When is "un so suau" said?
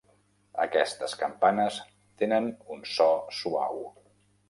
2.79-3.83